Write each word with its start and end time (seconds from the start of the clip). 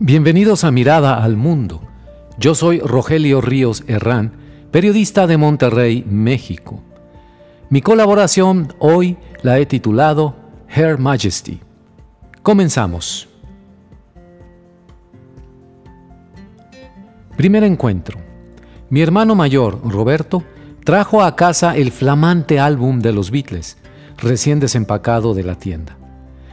Bienvenidos 0.00 0.62
a 0.62 0.70
Mirada 0.70 1.24
al 1.24 1.36
Mundo. 1.36 1.80
Yo 2.38 2.54
soy 2.54 2.78
Rogelio 2.78 3.40
Ríos 3.40 3.82
Herrán, 3.88 4.30
periodista 4.70 5.26
de 5.26 5.36
Monterrey, 5.36 6.04
México. 6.08 6.80
Mi 7.68 7.82
colaboración 7.82 8.72
hoy 8.78 9.16
la 9.42 9.58
he 9.58 9.66
titulado 9.66 10.36
Her 10.68 10.98
Majesty. 10.98 11.58
Comenzamos. 12.44 13.28
Primer 17.36 17.64
encuentro. 17.64 18.20
Mi 18.90 19.02
hermano 19.02 19.34
mayor, 19.34 19.80
Roberto, 19.82 20.44
trajo 20.84 21.24
a 21.24 21.34
casa 21.34 21.76
el 21.76 21.90
flamante 21.90 22.60
álbum 22.60 23.00
de 23.00 23.12
los 23.12 23.32
Beatles, 23.32 23.78
recién 24.16 24.60
desempacado 24.60 25.34
de 25.34 25.42
la 25.42 25.56
tienda. 25.56 25.96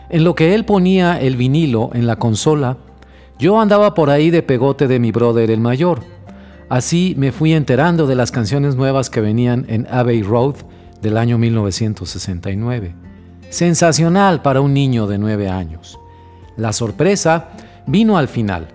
En 0.10 0.24
lo 0.24 0.34
que 0.34 0.56
él 0.56 0.66
ponía 0.66 1.22
el 1.22 1.36
vinilo 1.36 1.92
en 1.94 2.08
la 2.08 2.16
consola, 2.16 2.78
yo 3.38 3.60
andaba 3.60 3.94
por 3.94 4.10
ahí 4.10 4.30
de 4.30 4.44
pegote 4.44 4.88
de 4.88 5.00
mi 5.00 5.12
brother 5.12 5.52
el 5.52 5.60
mayor. 5.60 6.02
Así 6.70 7.16
me 7.18 7.32
fui 7.32 7.54
enterando 7.54 8.08
de 8.08 8.16
las 8.16 8.32
canciones 8.32 8.76
nuevas 8.76 9.10
que 9.10 9.20
venían 9.22 9.66
en 9.68 9.88
Abbey 9.90 10.24
Road 10.24 10.56
del 11.02 11.18
año 11.18 11.38
1969. 11.38 12.96
Sensacional 13.50 14.42
para 14.42 14.62
un 14.62 14.74
niño 14.74 15.06
de 15.06 15.18
nueve 15.18 15.50
años. 15.50 16.00
La 16.56 16.72
sorpresa 16.72 17.50
vino 17.86 18.18
al 18.18 18.30
final. 18.30 18.70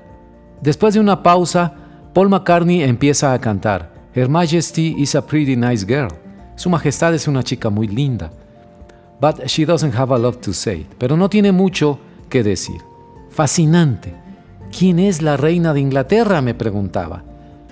Después 0.61 0.93
de 0.93 1.01
una 1.01 1.23
pausa, 1.23 1.75
Paul 2.13 2.29
McCartney 2.29 2.83
empieza 2.83 3.33
a 3.33 3.41
cantar 3.41 3.91
Her 4.15 4.29
Majesty 4.29 4.95
is 4.99 5.15
a 5.15 5.27
pretty 5.27 5.57
nice 5.57 5.87
girl. 5.87 6.11
Su 6.57 6.69
Majestad 6.69 7.15
es 7.15 7.27
una 7.27 7.43
chica 7.43 7.71
muy 7.71 7.89
linda. 7.89 8.31
But 9.21 9.47
she 9.47 9.65
doesn't 9.65 9.95
have 9.95 10.15
a 10.15 10.19
lot 10.19 10.43
to 10.43 10.53
say. 10.53 10.87
Pero 10.99 11.17
no 11.17 11.31
tiene 11.31 11.51
mucho 11.51 11.99
que 12.29 12.43
decir. 12.43 12.81
Fascinante 13.31 14.30
¿Quién 14.77 14.99
es 14.99 15.21
la 15.23 15.37
reina 15.37 15.75
de 15.75 15.81
Inglaterra? 15.81 16.41
me 16.43 16.55
preguntaba. 16.55 17.25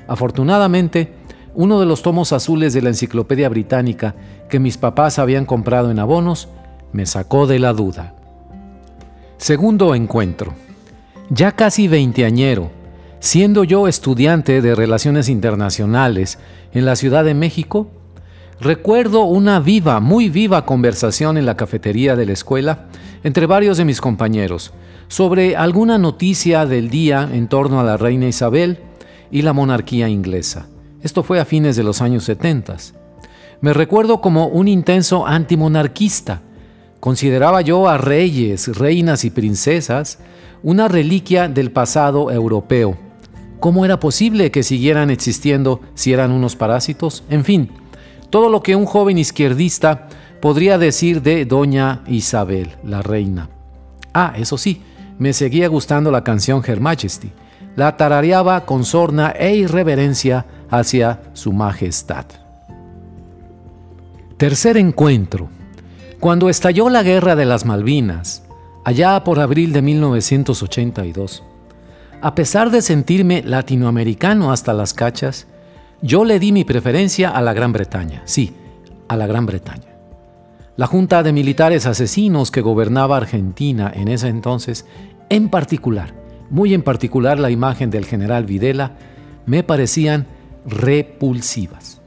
Afortunadamente, 0.07 1.13
uno 1.55 1.81
de 1.81 1.87
los 1.87 2.03
tomos 2.03 2.33
azules 2.33 2.73
de 2.73 2.83
la 2.83 2.89
Enciclopedia 2.89 3.49
Británica 3.49 4.15
que 4.49 4.59
mis 4.59 4.79
papás 4.79 5.19
habían 5.19 5.45
comprado 5.45 5.91
en 5.91 5.99
abonos 5.99 6.49
me 6.93 7.07
sacó 7.07 7.47
de 7.47 7.59
la 7.59 7.73
duda. 7.73 8.15
Segundo 9.37 9.95
encuentro. 9.95 10.55
Ya 11.31 11.53
casi 11.53 11.89
veinteañero, 11.89 12.71
siendo 13.21 13.65
yo 13.65 13.87
estudiante 13.87 14.63
de 14.63 14.75
Relaciones 14.75 15.29
Internacionales 15.29 16.39
en 16.73 16.85
la 16.85 16.97
Ciudad 16.97 17.25
de 17.25 17.35
México, 17.35 17.89
recuerdo 18.61 19.25
una 19.25 19.61
viva, 19.61 20.01
muy 20.01 20.31
viva 20.31 20.65
conversación 20.65 21.37
en 21.37 21.47
la 21.47 21.57
cafetería 21.57 22.17
de 22.17 22.27
la 22.27 22.33
escuela 22.33 22.87
entre 23.22 23.47
varios 23.47 23.78
de 23.78 23.84
mis 23.84 24.00
compañeros, 24.00 24.72
sobre 25.08 25.56
alguna 25.56 25.98
noticia 25.98 26.66
del 26.66 26.91
día 26.91 27.28
en 27.33 27.48
torno 27.48 27.80
a 27.80 27.84
la 27.84 27.97
reina 27.97 28.28
Isabel 28.28 28.78
y 29.30 29.42
la 29.42 29.52
monarquía 29.52 30.08
inglesa. 30.08 30.69
Esto 31.02 31.22
fue 31.22 31.41
a 31.41 31.44
fines 31.44 31.77
de 31.77 31.84
los 31.84 32.02
años 32.02 32.24
70. 32.24 32.77
Me 33.61 33.72
recuerdo 33.72 34.20
como 34.20 34.46
un 34.46 34.69
intenso 34.69 35.27
antimonarquista. 35.27 36.42
Consideraba 37.00 37.61
yo 37.61 37.89
a 37.89 37.98
reyes, 37.98 38.77
reinas 38.77 39.24
y 39.24 39.30
princesas 39.30 40.19
una 40.62 40.89
reliquia 40.89 41.48
del 41.48 41.70
pasado 41.70 42.30
europeo. 42.30 42.96
¿Cómo 43.61 43.84
era 43.84 44.00
posible 44.00 44.50
que 44.50 44.62
siguieran 44.62 45.11
existiendo 45.11 45.80
si 45.94 46.12
eran 46.12 46.30
unos 46.30 46.56
parásitos? 46.56 47.24
En 47.30 47.44
fin, 47.44 47.70
todo 48.30 48.48
lo 48.48 48.62
que 48.62 48.77
un 48.77 48.86
joven 48.86 49.19
izquierdista 49.19 50.08
podría 50.41 50.78
decir 50.78 51.22
de 51.22 51.44
Doña 51.44 52.03
Isabel, 52.06 52.77
la 52.84 53.03
reina. 53.03 53.48
Ah, 54.12 54.34
eso 54.36 54.58
sí, 54.58 54.83
me 55.19 55.33
seguía 55.33 55.69
gustando 55.69 56.11
la 56.11 56.25
canción 56.25 56.62
Her 56.67 56.80
Majesty. 56.80 57.33
La 57.77 57.97
tarareaba 57.97 58.64
con 58.64 58.84
sorna 58.84 59.30
e 59.30 59.55
irreverencia 59.55 60.46
hacia 60.70 61.20
su 61.33 61.52
majestad. 61.52 62.27
Tercer 64.36 64.77
encuentro. 64.77 65.48
Cuando 66.20 66.48
estalló 66.48 66.89
la 66.89 67.02
guerra 67.02 67.36
de 67.36 67.45
las 67.45 67.64
Malvinas, 67.64 68.42
allá 68.84 69.23
por 69.23 69.39
abril 69.39 69.73
de 69.73 69.83
1982, 69.83 71.45
a 72.20 72.34
pesar 72.34 72.70
de 72.70 72.83
sentirme 72.83 73.42
latinoamericano 73.45 74.51
hasta 74.51 74.73
las 74.73 74.95
cachas, 74.95 75.46
yo 76.02 76.24
le 76.24 76.40
di 76.40 76.52
mi 76.52 76.64
preferencia 76.64 77.30
a 77.30 77.40
la 77.42 77.52
Gran 77.52 77.73
Bretaña, 77.73 78.23
sí, 78.24 78.55
a 79.08 79.17
la 79.17 79.27
Gran 79.27 79.46
Bretaña. 79.46 79.88
La 80.78 80.86
junta 80.86 81.24
de 81.24 81.33
militares 81.33 81.86
asesinos 81.86 82.52
que 82.52 82.61
gobernaba 82.61 83.16
Argentina 83.16 83.90
en 83.92 84.06
ese 84.06 84.28
entonces, 84.28 84.86
en 85.28 85.48
particular, 85.48 86.14
muy 86.50 86.72
en 86.72 86.83
particular 86.83 87.40
la 87.40 87.50
imagen 87.50 87.90
del 87.90 88.05
general 88.05 88.44
Videla, 88.46 88.92
me 89.44 89.64
parecían 89.64 90.28
repulsivas. 90.64 92.00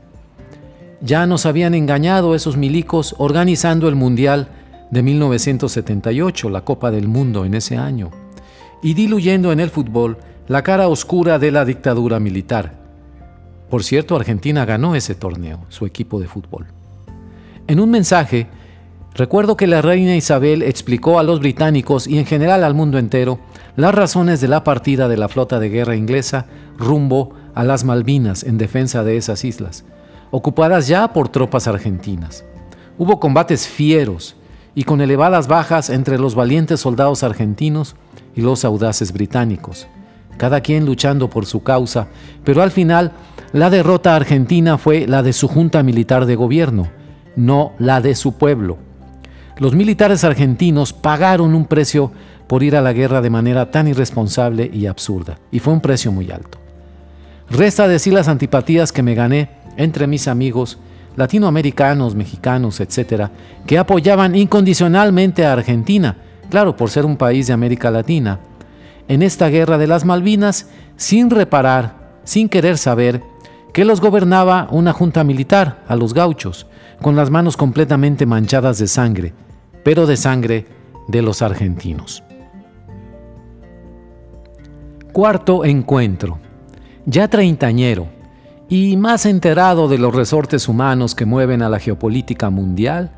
Ya 1.02 1.26
nos 1.26 1.46
habían 1.46 1.74
engañado 1.74 2.34
esos 2.34 2.56
milicos 2.56 3.14
organizando 3.18 3.90
el 3.90 3.96
Mundial 3.96 4.48
de 4.90 5.04
1978, 5.04 6.50
la 6.50 6.64
Copa 6.64 6.92
del 6.92 7.10
Mundo 7.10 7.44
en 7.44 7.56
ese 7.56 7.76
año, 7.76 8.10
y 8.82 8.94
diluyendo 8.94 9.52
en 9.52 9.60
el 9.60 9.70
fútbol 9.70 10.18
la 10.48 10.64
cara 10.64 10.88
oscura 10.88 11.40
de 11.40 11.52
la 11.52 11.66
dictadura 11.66 12.22
militar. 12.22 12.72
Por 13.70 13.84
cierto, 13.84 14.16
Argentina 14.16 14.64
ganó 14.64 14.96
ese 14.96 15.14
torneo, 15.14 15.66
su 15.68 15.86
equipo 15.86 16.22
de 16.22 16.30
fútbol. 16.30 16.68
En 17.68 17.82
un 17.82 17.90
mensaje, 17.90 18.48
Recuerdo 19.14 19.58
que 19.58 19.68
la 19.68 19.82
reina 19.82 20.16
Isabel 20.16 20.64
explicó 20.64 21.20
a 21.20 21.24
los 21.24 21.42
británicos 21.42 22.08
y 22.08 22.18
en 22.18 22.26
general 22.26 22.64
al 22.64 22.74
mundo 22.74 22.98
entero 22.98 23.40
las 23.76 23.94
razones 23.94 24.40
de 24.40 24.48
la 24.48 24.64
partida 24.64 25.10
de 25.10 25.18
la 25.18 25.28
flota 25.28 25.60
de 25.60 25.70
guerra 25.70 25.98
inglesa 25.98 26.46
rumbo 26.78 27.34
a 27.54 27.66
las 27.66 27.84
Malvinas 27.84 28.44
en 28.44 28.58
defensa 28.58 29.04
de 29.04 29.18
esas 29.18 29.44
islas, 29.44 29.84
ocupadas 30.32 30.88
ya 30.88 31.12
por 31.12 31.28
tropas 31.28 31.68
argentinas. 31.68 32.46
Hubo 32.98 33.20
combates 33.20 33.68
fieros 33.68 34.38
y 34.76 34.86
con 34.86 35.02
elevadas 35.02 35.50
bajas 35.50 35.90
entre 35.90 36.18
los 36.18 36.34
valientes 36.34 36.80
soldados 36.80 37.24
argentinos 37.24 37.98
y 38.34 38.40
los 38.40 38.64
audaces 38.64 39.12
británicos, 39.12 39.88
cada 40.38 40.62
quien 40.62 40.86
luchando 40.86 41.30
por 41.30 41.46
su 41.46 41.64
causa, 41.64 42.08
pero 42.46 42.62
al 42.62 42.72
final 42.72 43.12
la 43.52 43.70
derrota 43.70 44.16
argentina 44.16 44.78
fue 44.78 45.06
la 45.06 45.22
de 45.22 45.34
su 45.34 45.50
junta 45.50 45.84
militar 45.84 46.26
de 46.26 46.38
gobierno, 46.38 46.88
no 47.36 47.74
la 47.78 48.00
de 48.00 48.16
su 48.16 48.38
pueblo. 48.38 48.91
Los 49.62 49.76
militares 49.76 50.24
argentinos 50.24 50.92
pagaron 50.92 51.54
un 51.54 51.66
precio 51.66 52.12
por 52.48 52.64
ir 52.64 52.76
a 52.76 52.82
la 52.82 52.94
guerra 52.94 53.22
de 53.22 53.30
manera 53.30 53.70
tan 53.70 53.88
irresponsable 53.88 54.68
y 54.74 54.88
absurda, 54.88 55.38
y 55.52 55.60
fue 55.60 55.72
un 55.72 55.82
precio 55.82 56.12
muy 56.12 56.32
alto. 56.32 56.58
Resta 57.48 57.88
decir 57.88 58.12
las 58.12 58.28
antipatías 58.28 58.92
que 58.92 59.04
me 59.04 59.14
gané 59.14 59.52
entre 59.78 60.08
mis 60.08 60.28
amigos 60.28 60.80
latinoamericanos, 61.16 62.16
mexicanos, 62.16 62.80
etcétera, 62.80 63.30
que 63.68 63.78
apoyaban 63.78 64.36
incondicionalmente 64.36 65.46
a 65.46 65.54
Argentina, 65.54 66.18
claro, 66.50 66.76
por 66.76 66.90
ser 66.90 67.06
un 67.06 67.16
país 67.16 67.46
de 67.46 67.54
América 67.54 67.92
Latina, 67.92 68.40
en 69.08 69.22
esta 69.22 69.48
guerra 69.50 69.78
de 69.78 69.86
las 69.86 70.06
Malvinas, 70.06 70.70
sin 70.98 71.30
reparar, 71.30 72.18
sin 72.24 72.50
querer 72.50 72.80
saber, 72.80 73.22
que 73.74 73.86
los 73.86 74.02
gobernaba 74.02 74.68
una 74.72 74.92
junta 74.92 75.24
militar, 75.24 75.84
a 75.88 75.96
los 75.96 76.16
gauchos, 76.16 76.66
con 77.00 77.16
las 77.16 77.30
manos 77.30 77.58
completamente 77.58 78.26
manchadas 78.26 78.80
de 78.80 78.88
sangre, 78.88 79.34
pero 79.84 80.06
de 80.06 80.18
sangre 80.18 80.66
de 81.08 81.22
los 81.22 81.42
argentinos. 81.42 82.24
Cuarto 85.12 85.66
encuentro. 85.66 86.40
Ya 87.06 87.28
treintañero 87.28 88.08
y 88.70 88.96
más 88.96 89.26
enterado 89.26 89.90
de 89.90 89.98
los 89.98 90.16
resortes 90.16 90.70
humanos 90.70 91.16
que 91.16 91.26
mueven 91.26 91.62
a 91.62 91.70
la 91.70 91.80
geopolítica 91.80 92.50
mundial, 92.50 93.12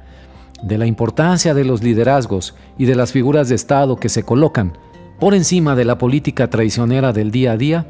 de 0.63 0.77
la 0.77 0.85
importancia 0.85 1.53
de 1.53 1.65
los 1.65 1.83
liderazgos 1.83 2.55
y 2.77 2.85
de 2.85 2.95
las 2.95 3.11
figuras 3.11 3.49
de 3.49 3.55
Estado 3.55 3.97
que 3.97 4.09
se 4.09 4.23
colocan 4.23 4.77
por 5.19 5.35
encima 5.35 5.75
de 5.75 5.85
la 5.85 5.97
política 5.97 6.49
traicionera 6.49 7.13
del 7.13 7.31
día 7.31 7.51
a 7.51 7.57
día, 7.57 7.85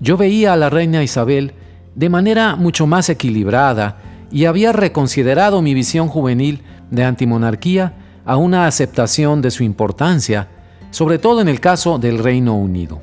yo 0.00 0.16
veía 0.16 0.52
a 0.52 0.56
la 0.56 0.70
reina 0.70 1.02
Isabel 1.02 1.52
de 1.94 2.08
manera 2.08 2.56
mucho 2.56 2.86
más 2.86 3.08
equilibrada 3.08 3.98
y 4.30 4.46
había 4.46 4.72
reconsiderado 4.72 5.62
mi 5.62 5.74
visión 5.74 6.08
juvenil 6.08 6.62
de 6.94 7.04
antimonarquía 7.04 7.94
a 8.24 8.36
una 8.36 8.66
aceptación 8.66 9.42
de 9.42 9.50
su 9.50 9.62
importancia, 9.62 10.48
sobre 10.90 11.18
todo 11.18 11.40
en 11.40 11.48
el 11.48 11.60
caso 11.60 11.98
del 11.98 12.18
Reino 12.18 12.54
Unido. 12.54 13.02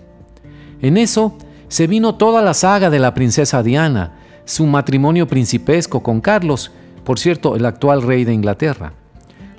En 0.82 0.98
eso 0.98 1.38
se 1.68 1.88
vino 1.88 2.16
toda 2.16 2.42
la 2.42 2.54
saga 2.54 2.90
de 2.90 3.00
la 3.00 3.14
princesa 3.14 3.64
Diana, 3.64 4.14
su 4.46 4.66
matrimonio 4.66 5.28
principesco 5.28 6.02
con 6.02 6.22
Carlos, 6.22 6.72
por 7.04 7.20
cierto, 7.20 7.56
el 7.56 7.66
actual 7.66 8.02
rey 8.02 8.26
de 8.26 8.34
Inglaterra, 8.34 8.94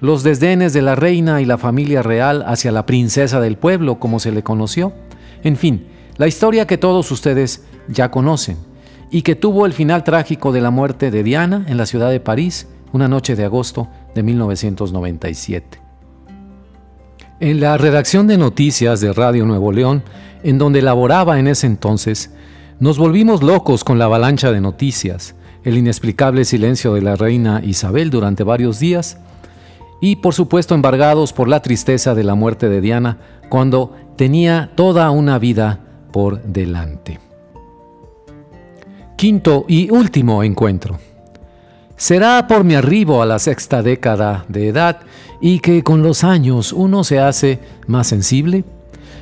los 0.00 0.22
desdenes 0.22 0.72
de 0.72 0.82
la 0.82 0.94
reina 0.94 1.40
y 1.40 1.44
la 1.44 1.58
familia 1.58 2.02
real 2.02 2.44
hacia 2.46 2.72
la 2.72 2.86
princesa 2.86 3.40
del 3.40 3.56
pueblo, 3.56 3.98
como 3.98 4.18
se 4.18 4.32
le 4.32 4.42
conoció, 4.42 4.92
en 5.44 5.56
fin, 5.56 5.86
la 6.16 6.26
historia 6.26 6.66
que 6.66 6.78
todos 6.78 7.10
ustedes 7.10 7.64
ya 7.88 8.10
conocen 8.10 8.56
y 9.10 9.22
que 9.22 9.34
tuvo 9.34 9.66
el 9.66 9.72
final 9.72 10.04
trágico 10.04 10.52
de 10.52 10.60
la 10.60 10.70
muerte 10.70 11.10
de 11.10 11.22
Diana 11.22 11.64
en 11.68 11.76
la 11.76 11.86
ciudad 11.86 12.10
de 12.10 12.20
París 12.20 12.68
una 12.92 13.08
noche 13.08 13.36
de 13.36 13.44
agosto 13.44 13.88
de 14.14 14.22
1997. 14.22 15.78
En 17.40 17.60
la 17.60 17.76
redacción 17.76 18.26
de 18.26 18.38
noticias 18.38 19.00
de 19.00 19.12
Radio 19.12 19.44
Nuevo 19.44 19.72
León, 19.72 20.02
en 20.42 20.58
donde 20.58 20.82
laboraba 20.82 21.38
en 21.38 21.48
ese 21.48 21.66
entonces, 21.66 22.30
nos 22.78 22.98
volvimos 22.98 23.42
locos 23.42 23.84
con 23.84 23.98
la 23.98 24.06
avalancha 24.06 24.52
de 24.52 24.60
noticias, 24.60 25.34
el 25.64 25.78
inexplicable 25.78 26.44
silencio 26.44 26.94
de 26.94 27.02
la 27.02 27.16
reina 27.16 27.60
Isabel 27.64 28.10
durante 28.10 28.42
varios 28.42 28.78
días 28.78 29.18
y 30.00 30.16
por 30.16 30.34
supuesto 30.34 30.74
embargados 30.74 31.32
por 31.32 31.48
la 31.48 31.62
tristeza 31.62 32.14
de 32.14 32.24
la 32.24 32.34
muerte 32.34 32.68
de 32.68 32.80
Diana 32.80 33.18
cuando 33.48 33.94
tenía 34.16 34.72
toda 34.74 35.10
una 35.10 35.38
vida 35.38 35.80
por 36.10 36.42
delante. 36.42 37.20
Quinto 39.16 39.64
y 39.68 39.90
último 39.90 40.42
encuentro. 40.42 40.98
Será 41.96 42.46
por 42.48 42.64
mi 42.64 42.74
arribo 42.74 43.22
a 43.22 43.26
la 43.26 43.38
sexta 43.38 43.82
década 43.82 44.44
de 44.48 44.68
edad 44.68 45.00
y 45.40 45.60
que 45.60 45.82
con 45.82 46.02
los 46.02 46.24
años 46.24 46.72
uno 46.72 47.04
se 47.04 47.20
hace 47.20 47.60
más 47.86 48.06
sensible. 48.06 48.64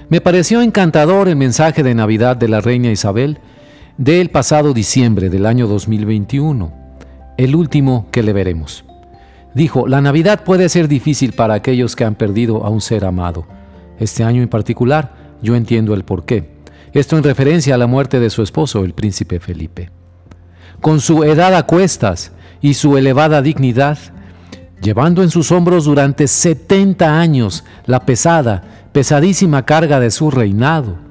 Me 0.08 0.20
pareció 0.20 0.62
encantador 0.62 1.28
el 1.28 1.36
mensaje 1.36 1.82
de 1.82 1.94
Navidad 1.94 2.36
de 2.36 2.48
la 2.48 2.60
reina 2.60 2.90
Isabel 2.90 3.38
del 3.96 4.30
pasado 4.30 4.72
diciembre 4.72 5.28
del 5.28 5.46
año 5.46 5.66
2021, 5.66 6.72
el 7.36 7.54
último 7.54 8.08
que 8.10 8.22
le 8.22 8.32
veremos. 8.32 8.84
Dijo, 9.54 9.86
la 9.86 10.00
Navidad 10.00 10.44
puede 10.44 10.68
ser 10.68 10.88
difícil 10.88 11.32
para 11.32 11.54
aquellos 11.54 11.96
que 11.96 12.04
han 12.04 12.14
perdido 12.14 12.64
a 12.64 12.70
un 12.70 12.80
ser 12.80 13.04
amado. 13.04 13.46
Este 13.98 14.24
año 14.24 14.42
en 14.42 14.48
particular, 14.48 15.12
yo 15.42 15.54
entiendo 15.54 15.92
el 15.92 16.04
porqué. 16.04 16.50
Esto 16.92 17.16
en 17.16 17.24
referencia 17.24 17.74
a 17.74 17.78
la 17.78 17.86
muerte 17.86 18.20
de 18.20 18.30
su 18.30 18.42
esposo, 18.42 18.84
el 18.84 18.94
príncipe 18.94 19.38
Felipe. 19.38 19.90
Con 20.80 21.00
su 21.00 21.24
edad 21.24 21.54
a 21.54 21.66
cuestas 21.66 22.32
y 22.60 22.74
su 22.74 22.96
elevada 22.96 23.42
dignidad, 23.42 23.98
llevando 24.82 25.22
en 25.22 25.30
sus 25.30 25.52
hombros 25.52 25.84
durante 25.84 26.26
70 26.26 27.20
años 27.20 27.64
la 27.86 28.00
pesada, 28.00 28.62
pesadísima 28.92 29.64
carga 29.64 30.00
de 30.00 30.10
su 30.10 30.30
reinado, 30.30 31.10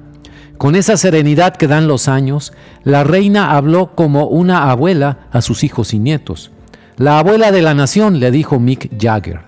con 0.60 0.76
esa 0.76 0.98
serenidad 0.98 1.56
que 1.56 1.66
dan 1.66 1.88
los 1.88 2.06
años, 2.06 2.52
la 2.84 3.02
reina 3.02 3.56
habló 3.56 3.94
como 3.94 4.26
una 4.26 4.70
abuela 4.70 5.20
a 5.32 5.40
sus 5.40 5.64
hijos 5.64 5.94
y 5.94 5.98
nietos. 5.98 6.50
La 6.98 7.18
abuela 7.18 7.50
de 7.50 7.62
la 7.62 7.72
nación, 7.72 8.20
le 8.20 8.30
dijo 8.30 8.60
Mick 8.60 8.90
Jagger. 9.00 9.40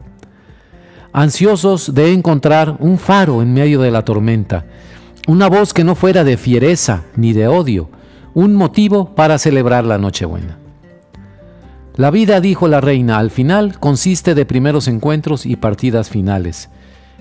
Ansiosos 1.13 1.95
de 1.95 2.15
encontrar 2.15 2.79
un 2.81 2.97
faro 2.97 3.43
en 3.43 3.53
medio 3.53 3.83
de 3.83 3.91
la 3.91 4.07
tormenta, 4.07 4.65
una 5.29 5.51
voz 5.51 5.75
que 5.75 5.85
no 5.85 5.97
fuera 5.97 6.25
de 6.25 6.39
fiereza 6.39 7.03
ni 7.15 7.35
de 7.35 7.47
odio, 7.47 7.91
un 8.33 8.55
motivo 8.55 9.15
para 9.15 9.37
celebrar 9.37 9.85
la 9.85 9.99
Nochebuena. 9.99 10.62
La 11.97 12.11
vida, 12.11 12.41
dijo 12.41 12.69
la 12.69 12.81
reina, 12.81 13.19
al 13.19 13.31
final 13.31 13.79
consiste 13.79 14.35
de 14.35 14.47
primeros 14.47 14.89
encuentros 14.89 15.45
y 15.45 15.57
partidas 15.57 16.09
finales. 16.09 16.71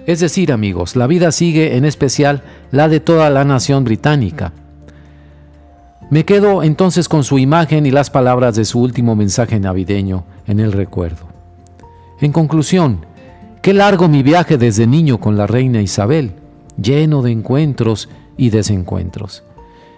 Es 0.08 0.22
decir, 0.22 0.52
amigos, 0.52 0.96
la 0.96 1.08
vida 1.08 1.32
sigue 1.32 1.76
en 1.76 1.84
especial 1.84 2.42
la 2.72 2.88
de 2.88 3.02
toda 3.02 3.30
la 3.30 3.44
nación 3.44 3.84
británica. 3.84 4.54
Me 6.10 6.24
quedo 6.24 6.64
entonces 6.64 7.10
con 7.10 7.24
su 7.26 7.38
imagen 7.38 7.86
y 7.86 7.92
las 7.92 8.10
palabras 8.10 8.56
de 8.56 8.66
su 8.66 8.80
último 8.82 9.16
mensaje 9.16 9.60
navideño 9.60 10.24
en 10.48 10.60
el 10.62 10.72
recuerdo. 10.72 11.28
En 12.22 12.32
conclusión, 12.32 13.06
qué 13.62 13.74
largo 13.74 14.08
mi 14.08 14.24
viaje 14.24 14.58
desde 14.58 14.88
niño 14.88 15.20
con 15.20 15.38
la 15.38 15.48
reina 15.48 15.82
Isabel, 15.82 16.34
lleno 16.82 17.22
de 17.22 17.32
encuentros 17.32 18.10
y 18.38 18.50
desencuentros. 18.52 19.44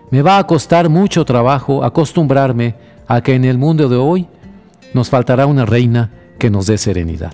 Me 0.09 0.21
va 0.21 0.39
a 0.39 0.47
costar 0.47 0.89
mucho 0.89 1.25
trabajo 1.25 1.83
acostumbrarme 1.83 2.75
a 3.07 3.21
que 3.21 3.35
en 3.35 3.45
el 3.45 3.57
mundo 3.57 3.87
de 3.87 3.97
hoy 3.97 4.27
nos 4.93 5.09
faltará 5.09 5.45
una 5.45 5.65
reina 5.65 6.11
que 6.39 6.49
nos 6.49 6.67
dé 6.67 6.77
serenidad. 6.77 7.31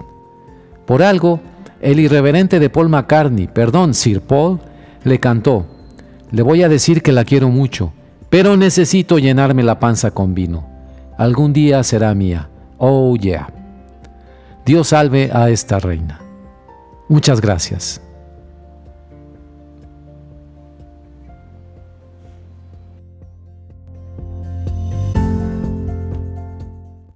Por 0.85 1.03
algo, 1.03 1.39
el 1.81 1.99
irreverente 1.99 2.59
de 2.59 2.69
Paul 2.69 2.89
McCartney, 2.89 3.47
perdón, 3.47 3.93
Sir 3.93 4.21
Paul, 4.21 4.59
le 5.03 5.19
cantó, 5.19 5.65
le 6.31 6.41
voy 6.41 6.63
a 6.63 6.69
decir 6.69 7.01
que 7.01 7.11
la 7.11 7.25
quiero 7.25 7.49
mucho, 7.49 7.93
pero 8.29 8.57
necesito 8.57 9.17
llenarme 9.17 9.63
la 9.63 9.79
panza 9.79 10.11
con 10.11 10.33
vino. 10.33 10.67
Algún 11.17 11.53
día 11.53 11.83
será 11.83 12.13
mía. 12.13 12.49
Oh 12.77 13.15
yeah. 13.15 13.51
Dios 14.65 14.89
salve 14.89 15.31
a 15.33 15.49
esta 15.49 15.79
reina. 15.79 16.19
Muchas 17.07 17.41
gracias. 17.41 18.01